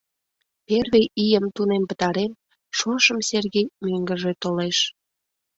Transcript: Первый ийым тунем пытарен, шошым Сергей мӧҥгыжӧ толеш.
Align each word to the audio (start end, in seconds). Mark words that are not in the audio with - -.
Первый 0.67 1.05
ийым 1.25 1.45
тунем 1.55 1.83
пытарен, 1.89 2.31
шошым 2.77 3.19
Сергей 3.29 3.67
мӧҥгыжӧ 3.85 4.31
толеш. 4.41 4.77